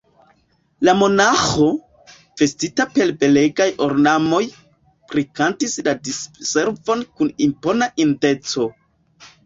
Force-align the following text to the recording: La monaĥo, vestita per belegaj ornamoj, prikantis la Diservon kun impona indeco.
La 0.87 0.93
monaĥo, 1.01 1.67
vestita 2.41 2.87
per 2.95 3.13
belegaj 3.25 3.69
ornamoj, 3.91 4.41
prikantis 5.15 5.79
la 5.91 5.97
Diservon 6.11 7.09
kun 7.21 7.35
impona 7.51 7.95
indeco. 8.09 8.73